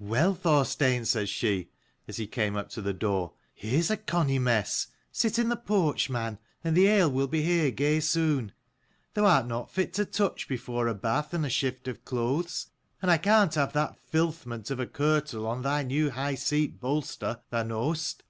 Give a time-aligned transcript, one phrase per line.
[0.00, 1.68] "Well, Thorstein," says she,
[2.08, 4.86] as he came up to the door, "here's a conny mess.
[5.12, 8.52] Sit in the porch, man, and the ale will be here gey soon.
[9.12, 12.68] Thou art not fit to touch before a bath and a shift of clothes:
[13.02, 17.42] and I can't have that filthment of a kirtle on thy new high seat bolster,
[17.50, 18.22] thou know'st.